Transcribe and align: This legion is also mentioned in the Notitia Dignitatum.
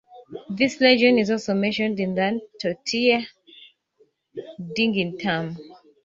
This 0.49 0.81
legion 0.81 1.19
is 1.19 1.29
also 1.29 1.53
mentioned 1.53 1.99
in 1.99 2.15
the 2.15 2.41
Notitia 2.63 3.23
Dignitatum. 4.75 5.57